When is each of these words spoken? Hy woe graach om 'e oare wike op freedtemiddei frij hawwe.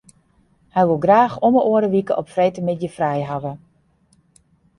Hy 0.75 0.81
woe 0.87 1.01
graach 1.03 1.35
om 1.47 1.53
'e 1.55 1.63
oare 1.71 1.89
wike 1.93 2.13
op 2.21 2.31
freedtemiddei 2.33 2.91
frij 2.97 3.21
hawwe. 3.29 3.53